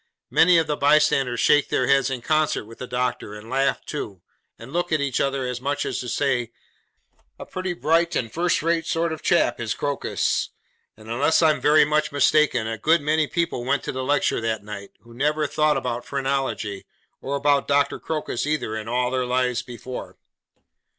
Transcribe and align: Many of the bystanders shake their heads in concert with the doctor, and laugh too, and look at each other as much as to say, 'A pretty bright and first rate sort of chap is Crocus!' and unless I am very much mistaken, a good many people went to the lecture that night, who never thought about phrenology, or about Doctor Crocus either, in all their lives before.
Many 0.31 0.57
of 0.57 0.65
the 0.65 0.75
bystanders 0.75 1.39
shake 1.41 1.69
their 1.69 1.85
heads 1.85 2.09
in 2.09 2.23
concert 2.23 2.65
with 2.65 2.79
the 2.79 2.87
doctor, 2.87 3.35
and 3.35 3.51
laugh 3.51 3.85
too, 3.85 4.23
and 4.57 4.73
look 4.73 4.91
at 4.91 4.99
each 4.99 5.21
other 5.21 5.45
as 5.45 5.61
much 5.61 5.85
as 5.85 5.99
to 5.99 6.09
say, 6.09 6.51
'A 7.39 7.45
pretty 7.45 7.73
bright 7.73 8.15
and 8.15 8.33
first 8.33 8.63
rate 8.63 8.87
sort 8.87 9.13
of 9.13 9.21
chap 9.21 9.59
is 9.59 9.75
Crocus!' 9.75 10.49
and 10.97 11.07
unless 11.07 11.43
I 11.43 11.51
am 11.51 11.61
very 11.61 11.85
much 11.85 12.11
mistaken, 12.11 12.65
a 12.65 12.79
good 12.79 13.01
many 13.01 13.27
people 13.27 13.63
went 13.63 13.83
to 13.83 13.91
the 13.91 14.03
lecture 14.03 14.41
that 14.41 14.63
night, 14.63 14.89
who 15.01 15.13
never 15.13 15.45
thought 15.45 15.77
about 15.77 16.03
phrenology, 16.07 16.87
or 17.21 17.35
about 17.35 17.67
Doctor 17.67 17.99
Crocus 17.99 18.47
either, 18.47 18.75
in 18.75 18.87
all 18.87 19.11
their 19.11 19.27
lives 19.27 19.61
before. 19.61 20.17